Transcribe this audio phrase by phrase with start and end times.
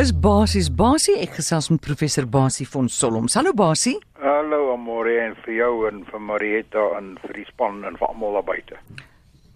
[0.00, 1.18] is basies Basie.
[1.20, 3.34] Ek gesels met professor Basie van Solms.
[3.36, 3.98] Hallo Basie.
[4.22, 8.38] Hallo Amore en vir jou en vir Marietta en vir die span en vir almal
[8.38, 8.78] daar buite.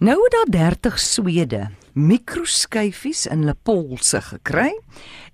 [0.04, 1.62] Nou het daar 30 Swede
[1.96, 4.68] mikroskyfies in hulle polse gekry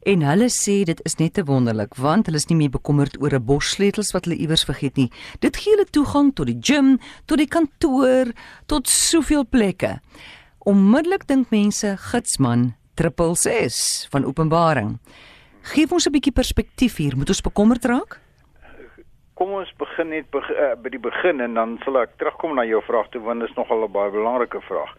[0.06, 3.34] en hulle sê dit is net te wonderlik want hulle is nie meer bekommerd oor
[3.34, 5.10] 'n bos sleutels wat hulle iewers vergeet nie.
[5.40, 8.30] Dit gee hulle toegang tot die gim, tot die kantoor,
[8.66, 9.98] tot soveel plekke.
[10.60, 14.98] Onmiddellik dink mense gitsman 666 van Openbaring.
[15.62, 18.20] Geef ons 'n bietjie perspektief hier, moet ons bekommerd raak?
[19.34, 22.64] Kom ons begin net beg uh, by die begin en dan sal ek terugkom na
[22.64, 24.92] jou vraag toe want dit is nogal 'n baie belangrike vraag.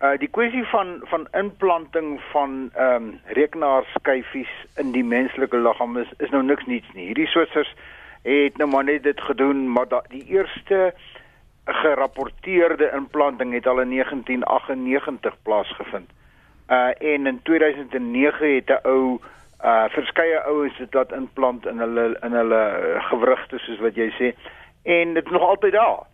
[0.00, 6.12] Uh die kwessie van van implanting van ehm um, rekenaarskyfies in die menslike liggaam is
[6.18, 7.06] is nou niks niets nie.
[7.06, 7.72] Hierdie Switsers
[8.22, 10.92] het nou maar net dit gedoen, maar da, die eerste
[11.64, 16.10] gerapporteerde implanting het al in 1998 plaasgevind.
[16.70, 19.20] Uh en in 2009 het 'n ou
[19.64, 22.62] uh verskeie ouens dit laat implant in hulle in hulle
[23.10, 24.34] gewrigte soos wat jy sê
[24.82, 26.06] en dit is nog altyd daar.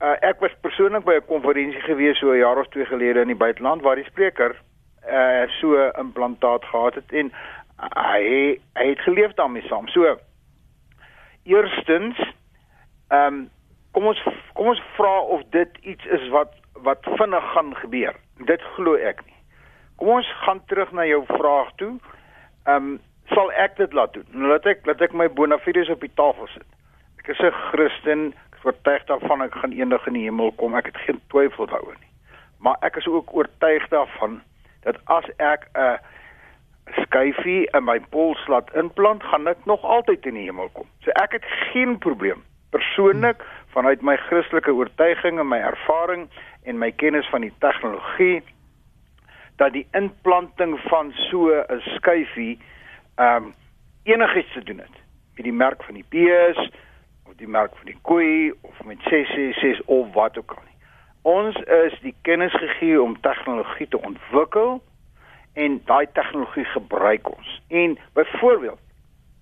[0.00, 3.32] Uh ek was persoonlik by 'n konferensie gewees so 'n jaar of twee gelede in
[3.32, 4.56] die buiteland waar die spreker
[5.08, 7.32] uh so 'n implantaat gehad het en
[7.76, 9.88] hy hy het geleef daarmee saam.
[9.88, 10.18] So
[11.44, 12.18] eerstens
[13.08, 13.50] ehm um,
[13.90, 18.14] kom ons kom ons vra of dit iets is wat wat vinnig gaan gebeur.
[18.44, 19.29] Dit glo ek nie.
[20.00, 21.94] Kom ons gaan terug na jou vraag toe.
[22.64, 24.24] Ehm um, sal ek dit laat doen?
[24.32, 26.64] Nou laat ek laat ek my bona fides op die tafel sit.
[27.20, 30.74] Ek is 'n Christen, ek is oortuig daarvan ek gaan eendag in die hemel kom.
[30.74, 32.08] Ek het geen twyfel daaroor nie.
[32.58, 34.40] Maar ek is ook oortuig daarvan
[34.88, 35.98] dat as ek 'n
[37.04, 40.88] skyfie in my pols laat implant, gaan ek nog altyd in die hemel kom.
[41.04, 46.28] So ek het geen probleem persoonlik vanuit my Christelike oortuiging en my ervaring
[46.64, 48.42] en my kennis van die tegnologie
[49.60, 52.58] dat die implanting van so 'n skyfie
[53.14, 53.54] ehm um,
[54.02, 54.96] enigiets te doen het
[55.34, 56.70] met die merk van die bees
[57.26, 60.68] of die merk van die koei of met 666 of wat ook al.
[61.22, 64.82] Ons is die kennis gegee om tegnologie te ontwikkel
[65.52, 67.62] en daai tegnologie gebruik ons.
[67.68, 68.80] En byvoorbeeld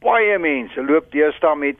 [0.00, 1.76] baie mense loop deesdae met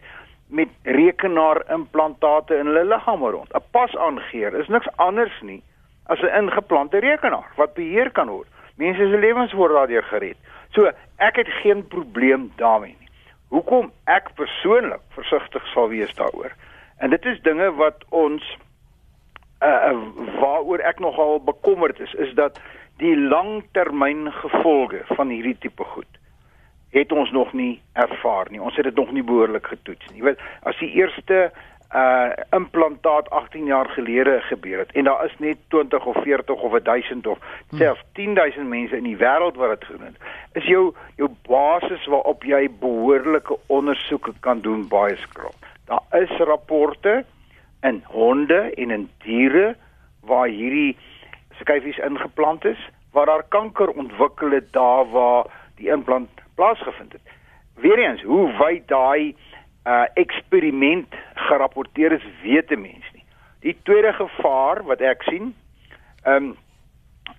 [0.49, 3.55] met rekenaarimplantate in hulle liggame rond.
[3.55, 5.63] 'n Pasaangeer is niks anders nie
[6.09, 8.49] as 'n ingeplante rekenaar wat beheer kan word.
[8.77, 10.37] Mense se lewens word daardeur gered.
[10.71, 13.09] So ek het geen probleem daarmee nie.
[13.49, 16.53] Hoekom ek persoonlik versigtig sal wees daaroor.
[16.99, 18.59] En dit is dinge wat ons
[19.63, 19.93] uh
[20.41, 22.61] waaroor ek nogal bekommerd is, is dat
[22.97, 26.19] die langtermyn gevolge van hierdie tipe goed
[26.91, 28.61] het ons nog nie ervaar nie.
[28.63, 30.23] Ons het dit nog nie behoorlik getoets nie.
[30.23, 31.51] Jy weet, as die eerste
[31.95, 34.93] uh implantaat 18 jaar gelede gebeur het.
[34.93, 37.39] En daar is net 20 of 40 of 1000 of
[37.71, 40.17] selfs 10000 mense in die wêreld wat dit gedoen het.
[40.53, 45.55] Is jou jou basis waarop jy behoorlike ondersoeke kan doen baie skraal.
[45.85, 47.25] Daar is rapporte
[47.83, 49.77] in honde en in diere
[50.21, 50.97] waar hierdie
[51.61, 57.23] skyfies ingeplant is waar daar kanker ontwikkel het daar waar die implant plaasgevind het.
[57.75, 59.37] Weer eens hoe wyd daai
[59.89, 63.25] uh eksperiment gerapporteer is, weet 'n mens nie.
[63.61, 65.55] Die tweede gevaar wat ek sien,
[66.23, 66.57] ehm um,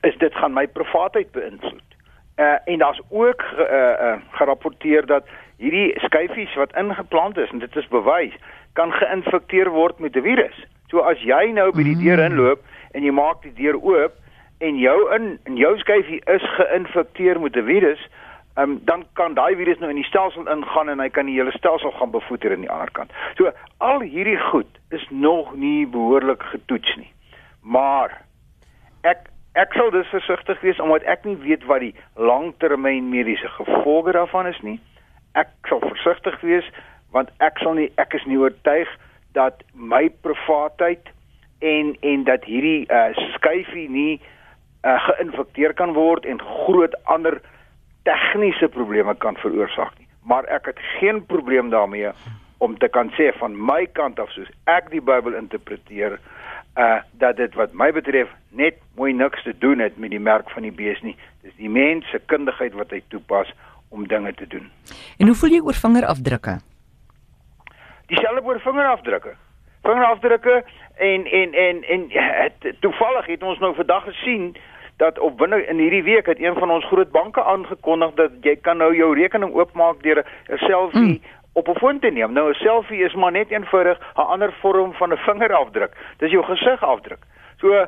[0.02, 1.90] is dit gaan my privaatheid beïnvloed.
[2.38, 5.28] Uh en daar's ook uh, uh gerapporteer dat
[5.58, 8.36] hierdie skyfies wat ingeplant is en dit is bewys,
[8.74, 10.66] kan geïnfekteer word met 'n virus.
[10.90, 12.26] So as jy nou by die deur mm.
[12.32, 12.62] inloop
[12.92, 14.14] en jy maak die deur oop
[14.60, 18.02] en jou in en jou skyfie is geïnfekteer met 'n virus,
[18.56, 21.52] um, dan kan daai virus nou in die stelsel ingaan en hy kan die hele
[21.58, 23.14] stelsel gaan bevoeter aan die ander kant.
[23.38, 27.12] So al hierdie goed is nog nie behoorlik getoets nie.
[27.62, 28.22] Maar
[29.02, 29.28] ek
[29.60, 34.48] ek sal dus versigtig wees omdat ek nie weet wat die langtermyn mediese gevolge daarvan
[34.48, 34.80] is nie.
[35.34, 36.68] Ek sal versigtig wees
[37.12, 38.90] want ek sal nie ek is nie oortuig
[39.38, 41.10] dat my privaatheid
[41.60, 44.20] en en dat hierdie uh, skyfie nie
[44.86, 47.42] uh, geïnfekteer kan word en groot ander
[48.04, 50.08] tegniese probleme kan veroorsaak nie.
[50.24, 52.12] Maar ek het geen probleem daarmee
[52.58, 56.20] om te kan sê van my kant af soos ek die Bybel interpreteer
[56.80, 60.50] uh dat dit wat my betref net mooi niks te doen het met die merk
[60.50, 61.16] van die bees nie.
[61.42, 63.52] Dis die mens se kundigheid wat hy toepas
[63.90, 64.70] om dinge te doen.
[65.18, 66.60] En hoe voel jy oor vingerafdrukke?
[68.08, 69.36] Dieselfde oor vingerafdrukke.
[69.82, 70.64] Vingerafdrukke
[70.98, 74.56] en en en en het, toevallig het ons nou vandag gesien
[75.00, 78.56] dat op binne in hierdie week het een van ons groot banke aangekondig dat jy
[78.56, 81.22] kan nou jou rekening oopmaak deur 'n selfie mm.
[81.54, 82.34] op 'n foon te neem.
[82.34, 85.92] Nou 'n selfie is maar net eenvoudig 'n ander vorm van 'n vingerafdruk.
[86.18, 87.24] Dis jou gesigafdruk.
[87.58, 87.86] So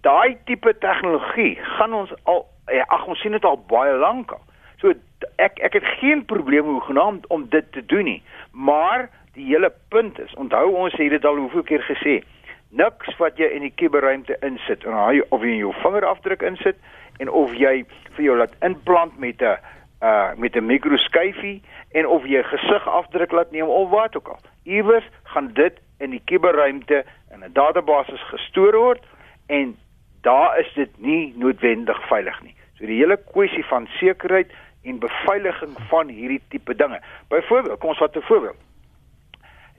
[0.00, 4.42] daai tipe tegnologie gaan ons al ja, ag ons sien dit al baie lank al.
[4.80, 4.92] So
[5.36, 8.22] ek ek het geen probleem hoegenaamd om dit te doen nie.
[8.52, 12.22] Maar die hele punt is, onthou ons het dit al hoeveel keer gesê,
[12.70, 16.78] niks wat jy in die kuberruimte insit en hy of jy jou vingerafdruk insit
[17.18, 17.84] en of jy
[18.16, 19.58] vir jou laat implant met 'n
[20.02, 21.62] uh met 'n mikroskyfie
[21.92, 24.40] en of jy gesigafdruk laat neem of wat ook al.
[24.64, 29.04] Iewers gaan dit in die kuberruimte in 'n database gestoor word
[29.46, 29.76] en
[30.22, 32.54] daar is dit nie noodwendig veilig nie.
[32.78, 34.52] So die hele kwessie van sekerheid
[34.82, 37.00] en beveiliging van hierdie tipe dinge.
[37.28, 38.56] Byvoorbeeld, kom ons vat 'n voorbeeld.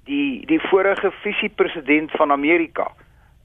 [0.09, 2.92] Die die vorige visiepresident van Amerika.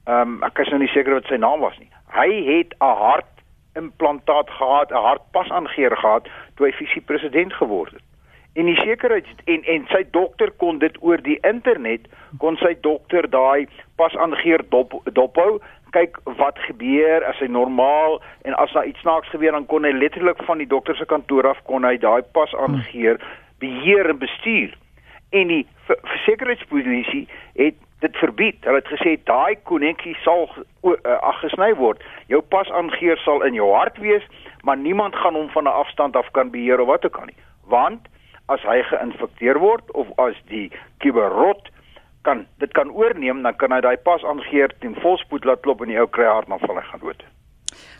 [0.05, 1.89] Ehm um, ek is nou nie seker wat sy naam was nie.
[2.15, 3.33] Hy het 'n hart
[3.75, 8.05] implantaat gehad, 'n hartpasaangeer gehad toe hy visiepresident geword het.
[8.53, 12.07] En die sekerheid en en sy dokter kon dit oor die internet
[12.37, 15.59] kon sy dokter daai pasaangeer dop dophou
[15.91, 18.17] kyk wat gebeur as hy normaal
[18.49, 21.47] en as daar iets snaaks gebeur dan kon hy letterlik van die dokter se kantoor
[21.47, 23.21] af kon hy daai pasaangeer
[23.59, 24.73] beheer en bestuur.
[25.29, 28.63] En die versekeringspolisie het dit verbied.
[28.65, 32.03] Hulle het gesê daai koneksie sal uh, afgesny word.
[32.31, 34.23] Jou pasaangeer sal in jou hart wees,
[34.61, 37.41] maar niemand gaan hom van 'n afstand af kan beheer of wat ook al nie.
[37.65, 38.07] Want
[38.45, 41.69] as hy geïnfekteer word of as die kuberrot
[42.21, 45.99] kan dit kan oorneem, dan kan hy daai pasaangeer teen volspoed laat klop en die
[45.99, 47.23] ou kry hartaanval en gaan dood.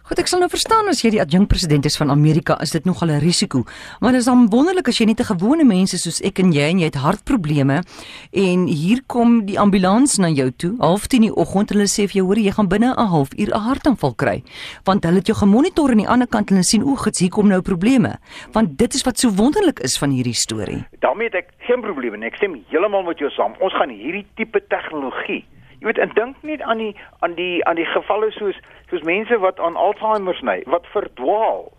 [0.07, 3.09] Goed, ek sal nou verstaan as jy die adjunkpresident is van Amerika, is dit nogal
[3.11, 3.63] 'n risiko.
[3.99, 6.51] Maar dit is dan wonderlik as jy net 'n gewone mens is soos ek en
[6.53, 7.83] jy en jy het hartprobleme
[8.31, 12.23] en hier kom die ambulans na jou toe, half 10 die oggend, hulle sê vir
[12.23, 14.43] jou, hoor jy gaan binne 'n halfuur 'n hartaanval kry.
[14.85, 17.29] Want hulle het jou gemonitor aan die ander kant en hulle sien o, gits, hier
[17.29, 18.17] kom nou probleme.
[18.53, 20.85] Want dit is wat so wonderlik is van hierdie storie.
[20.99, 22.27] daarmee het ek geen probleme nie.
[22.27, 23.53] Ek stem heeltemal met jou saam.
[23.59, 25.45] Ons gaan hierdie tipe tegnologie
[25.77, 28.57] Jy weet, en dink net aan die aan die aan die gevalle soos
[28.89, 31.71] soos mense wat aan Alzheimer ly, wat verdwaal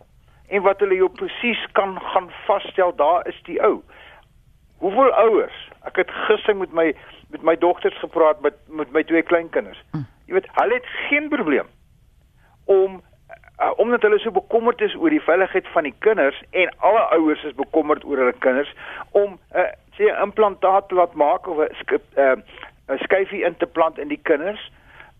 [0.49, 3.81] en wat hulle jou presies kan gaan vasstel, daar is die ou.
[4.78, 5.56] Hoeveel ouers?
[5.88, 6.93] Ek het gister met my
[7.28, 9.81] met my dogters gepraat met met my twee kleinkinders.
[9.93, 10.06] Hm.
[10.26, 11.66] Jy weet, hulle het geen probleem
[12.64, 13.00] om
[13.61, 17.44] uh, omdat hulle so bekommerd is oor die veiligheid van die kinders en alle ouers
[17.44, 18.72] is bekommerd oor hulle kinders
[19.11, 22.37] om 'n uh, sê 'n implantaat te laat maak of 'n uh,
[22.88, 24.70] 'n skyfie in te plant in die kinders.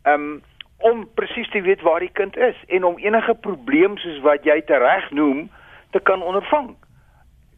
[0.05, 0.43] Um
[0.91, 4.61] om presies te weet waar die kind is en om enige probleem soos wat jy
[4.67, 5.49] tereg noem
[5.91, 6.77] te kan ondervang.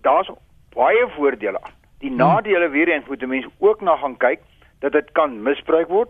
[0.03, 0.31] Daar's
[0.75, 1.77] baie voordele aan.
[2.01, 2.19] Die hmm.
[2.19, 4.41] nadele weer eens moet 'n mens ook na gaan kyk
[4.79, 6.09] dat dit kan misbruik word.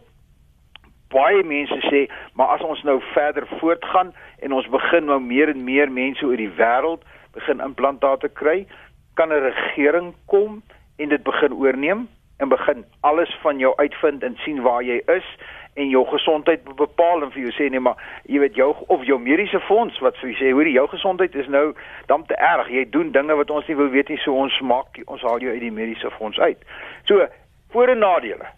[1.08, 5.64] Baie mense sê, maar as ons nou verder voortgaan en ons begin nou meer en
[5.64, 7.02] meer mense oor die wêreld
[7.32, 8.66] begin implantate kry,
[9.14, 10.62] kan 'n regering kom
[10.96, 12.08] en dit begin oorneem
[12.40, 15.26] en begin alles van jou uitvind en sien waar jy is
[15.74, 19.18] en jou gesondheid bepaal en vir jou sê nee maar jy weet jou of jou
[19.20, 21.66] mediese fonds wat vir jou sê hoor jou gesondheid is nou
[22.10, 22.70] dan te erg.
[22.72, 25.52] Jy doen dinge wat ons nie wil weet nie so ons maak ons haal jou
[25.52, 26.64] uit die mediese fonds uit.
[27.10, 27.28] So
[27.74, 28.48] voor en nadele.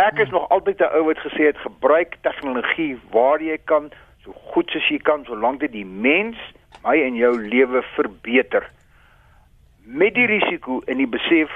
[0.00, 3.90] Ek is nog altyd 'n ou wat gesê het gebruik tegnologie waar jy kan
[4.24, 6.38] so goed soos jy kan solank dit die mens
[6.84, 8.70] my en jou lewe verbeter.
[9.84, 11.50] Met die risiko en die besef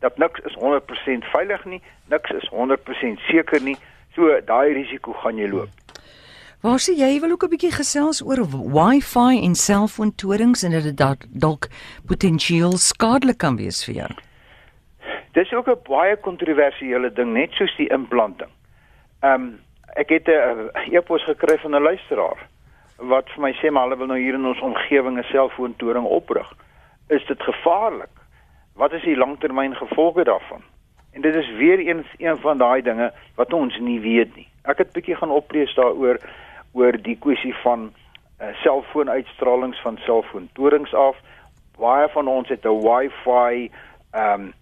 [0.00, 3.76] dat niks is 100% veilig nie, niks is 100% seker nie.
[4.14, 5.68] So daai risiko gaan jy loop.
[6.60, 10.96] Waar sê jy wil ook 'n bietjie gesels oor Wi-Fi en selfoontorings en dit
[11.30, 11.68] dalk
[12.06, 14.10] potensieel skadelik kan wees vir jou?
[15.32, 18.50] Dis ook 'n baie kontroversiële ding net soos die implanting.
[19.22, 19.60] Ehm um,
[19.94, 22.38] ek het 'n e-pos gekry van 'n luisteraar
[22.96, 26.52] wat vir my sê maar hulle wil nou hier in ons omgewing 'n selfoontoring oprig.
[27.08, 28.17] Is dit gevaarlik?
[28.78, 30.62] Wat is die langtermyn gevolge daarvan?
[31.12, 34.46] En dit is weer eens een van daai dinge wat ons nie weet nie.
[34.62, 36.20] Ek het bietjie gaan oplees daaroor
[36.72, 41.16] oor die kwessie van uh, selfoonuitstralings van selfoontorings af.
[41.78, 43.70] Baie van ons het 'n Wi-Fi
[44.12, 44.52] ehm um,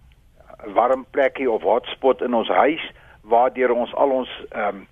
[0.73, 2.90] warm plekkie of hotspot in ons huis
[3.23, 4.87] waardeur ons al ons ehm um,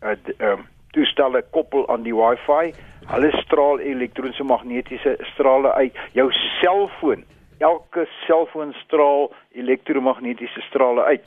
[0.00, 2.74] ehm um, toestelle koppel aan die Wi-Fi.
[3.06, 7.24] Hulle straal elektroniese magnetiese strale uit jou selfoon
[7.58, 11.24] elke selfoon straal elektromagnetiese strale uit.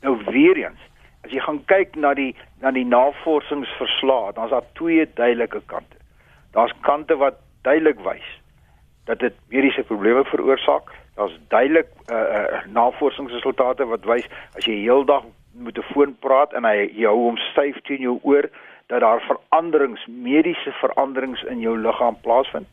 [0.00, 0.80] Nou weer eens,
[1.24, 5.96] as jy gaan kyk na die na die navorsingsverslae, dan's daar twee duidelike kante.
[6.52, 8.26] Daar's kante wat duidelik wys
[9.04, 10.92] dat dit mediese probleme veroorsaak.
[11.14, 16.64] Daar's duidelik uh, uh, navorsingsresultate wat wys as jy heeldag met 'n foon praat en
[16.64, 18.48] hy jou hom styf teen jou oor
[18.86, 22.68] dat daar veranderings, mediese veranderings in jou liggaam plaasvind.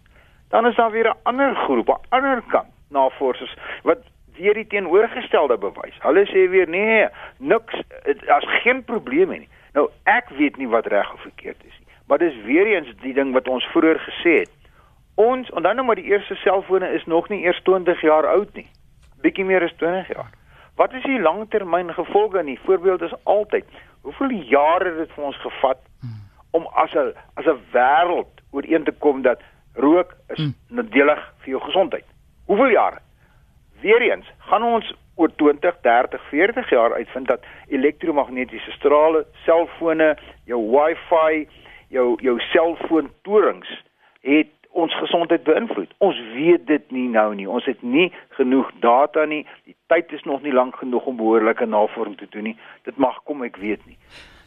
[0.51, 3.97] Dan is daar weer 'n ander groep, 'n ander kant navorsers wat
[4.35, 5.97] weer die teenoorgestelde bewys.
[5.99, 7.81] Hulle sê weer nee, niks,
[8.25, 9.49] daar's geen probleme nie.
[9.73, 13.13] Nou ek weet nie wat reg of verkeerd is nie, maar dis weer eens die
[13.13, 14.51] ding wat ons vroeër gesê het.
[15.15, 18.67] Ons, onthou nou maar die eerste selfone is nog nie eers 20 jaar oud nie.
[19.21, 20.31] Bietjie meer as 20 jaar.
[20.75, 23.65] Wat is die langtermyn gevolge in die voorbeeld is altyd
[24.01, 25.79] hoeveel jare het dit vir ons gevat
[26.51, 29.39] om as 'n as 'n wêreld ooreen te kom dat
[29.73, 30.53] rook is hmm.
[30.67, 32.05] nadelig vir jou gesondheid.
[32.45, 33.01] Hoeveel jare?
[33.81, 40.15] Weereens, gaan ons oor 20, 30, 40 jaar uitvind dat elektromagnetiese strale, selfone,
[40.49, 41.45] jou Wi-Fi,
[41.91, 43.69] jou jou selfoontorings
[44.21, 45.91] het ons gesondheid beïnvloed.
[45.99, 47.47] Ons weet dit nie nou nie.
[47.49, 49.43] Ons het nie genoeg data nie.
[49.67, 52.57] Die tyd is nog nie lank genoeg om behoorlike navorsing te doen nie.
[52.87, 53.97] Dit mag kom, ek weet nie.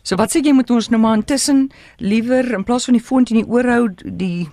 [0.04, 1.68] So wat sê jy moet ons nou maar intussen
[2.00, 4.48] liewer in plaas van die foon in die oor hou die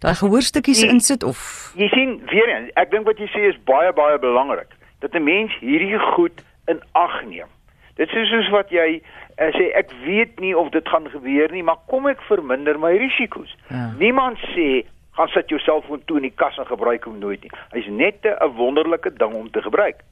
[0.00, 3.92] daai gehoorstukkies insit of Jy sien weer eens, ek dink wat jy sê is baie
[3.92, 7.48] baie belangrik dat 'n mens hierdie goed in ag neem.
[7.96, 9.00] Dit is soos wat jy
[9.40, 12.96] uh, sê ek weet nie of dit gaan gebeur nie, maar kom ek verminder my
[12.96, 13.56] risiko's.
[13.68, 13.92] Ja.
[13.98, 14.84] Niemand sê
[15.16, 17.52] gaan sit jou selfoon toe in die kas en gebruik hom nooit nie.
[17.72, 20.02] Hy's net 'n wonderlike ding om te gebruik.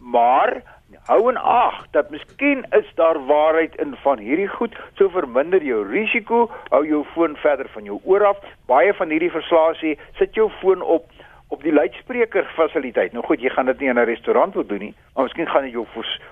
[0.00, 0.62] Maar
[1.06, 5.86] hou en ag dat miskien is daar waarheid in van hierdie goed, so verminder jou
[5.86, 8.44] risiko, hou jou foon verder van jou oor af.
[8.66, 11.10] Baie van hierdie verslae sê sit jou foon op
[11.50, 13.12] op die luidspreker fasiliteit.
[13.12, 15.64] Nou goed, jy gaan dit nie in 'n restaurant wil doen nie, maar miskien gaan
[15.64, 15.86] jy jou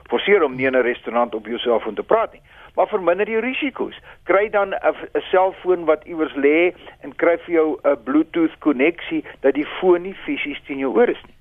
[0.09, 2.43] forceer om nie in 'n restaurant op jou selfoon te praat nie
[2.79, 3.97] maar verminder die risiko's.
[4.31, 9.55] Kry dan 'n selfoon wat iewers lê en kry vir jou 'n Bluetooth koneksie dat
[9.55, 11.38] die foon nie fisies teen jou oor is nie.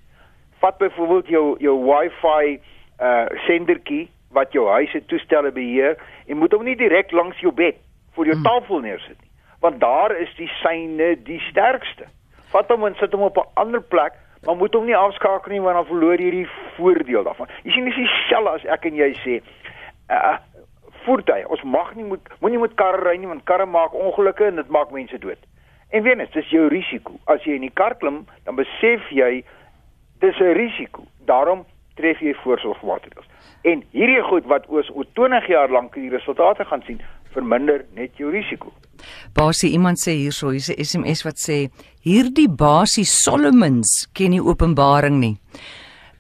[0.60, 2.60] Vat byvoorbeeld jou jou Wi-Fi
[3.02, 5.98] uh sendertjie wat jou huis se toestelle beheer
[6.28, 7.78] en moet hom nie direk langs jou bed
[8.14, 8.44] voor jou hmm.
[8.44, 12.10] tafel neersit nie, want daar is die syne die sterkste.
[12.52, 14.14] Vat hom en sit hom op 'n ander plek
[14.46, 17.50] maar moet hom nie afskakel nie want dan verloor jy die voordeel daarvan.
[17.64, 19.40] Jy sien dis dieselfde as ek en jy sê,
[20.14, 20.38] uh,
[21.06, 21.48] voertuie.
[21.52, 24.74] Ons mag nie moet moenie met karre ry nie want karre maak ongelukke en dit
[24.74, 25.42] maak mense dood.
[25.90, 27.16] En weet net, dis jou risiko.
[27.32, 29.44] As jy in die kar klim, dan besef jy
[30.20, 31.06] dis 'n risiko.
[31.26, 33.26] Daarom tref jy voorsorgmaatreëls.
[33.64, 34.84] En hierdie goed wat oor
[35.14, 37.02] 20 jaar lank die resultate gaan sien,
[37.34, 38.72] verminder net jou risiko.
[39.34, 41.70] Basie iemand sê hierso, hier's 'n SMS wat sê
[42.02, 45.38] hierdie Basie Solomons ken nie openbaring nie.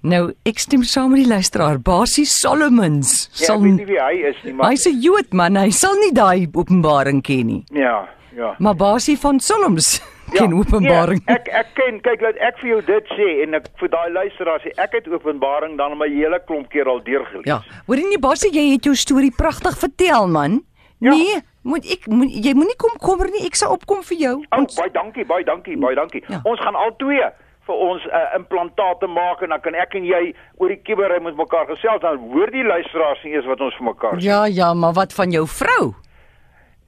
[0.03, 3.29] Nou, ek stem saam met die luisteraar, Basie Solomons.
[3.39, 6.11] Ja, sal nie wie hy is nie, maar hy's 'n Jood man, hy sal nie
[6.11, 7.63] daai openbaring ken nie.
[7.71, 8.07] Ja,
[8.37, 8.53] ja.
[8.63, 9.97] Maar Basie van Solomons
[10.31, 11.21] ken ja, openbaring.
[11.25, 14.09] Ja, ek ek ken, kyk laat ek vir jou dit sê en ek vir daai
[14.15, 17.47] luisteraar sê ek het openbaring dan my hele klomp keer al deurgelees.
[17.49, 17.61] Ja.
[17.87, 20.61] Hoorie nie Basie, jy het jou storie pragtig vertel man.
[21.03, 21.13] Ja.
[21.13, 24.37] Nee, moet ek moet, jy moenie kom kommer nie, ek sal opkom vir jou.
[24.47, 24.79] Oh, Ons...
[24.79, 26.23] Baie dankie, baie dankie, baie dankie.
[26.31, 26.41] Ja.
[26.49, 27.27] Ons gaan al twee
[27.67, 30.21] vir ons uh, eh, implantaat te maak en dan kan ek en jy
[30.61, 33.89] oor die kiberry met mekaar gesels dan hoor die luisteraars nie eens wat ons vir
[33.89, 34.23] mekaar sê.
[34.23, 35.91] Ja, ja, maar wat van jou vrou?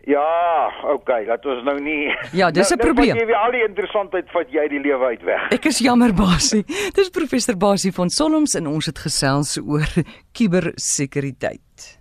[0.07, 2.15] Ja, okay, dat was nou nie.
[2.31, 3.17] Ja, dis 'n nou, nou probleem.
[3.17, 5.51] Jy weet al die interessantheid vat jy die lewe uit weg.
[5.51, 6.63] Ek is jammer Basie.
[6.93, 9.87] Dis professor Basie van Solms en ons het gesels oor
[10.37, 11.98] kubersekuriteit.